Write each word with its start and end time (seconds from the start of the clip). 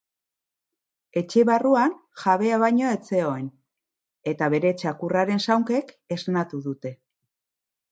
Etxe 1.19 1.43
barruan 1.49 1.93
jabea 2.21 2.57
baino 2.63 2.87
ez 2.93 3.03
zegoen, 3.13 3.45
eta 4.33 4.49
bere 4.57 4.73
txakurraren 4.81 5.47
zaunkek 5.47 5.95
esnatu 6.19 6.65
dute. 6.71 6.97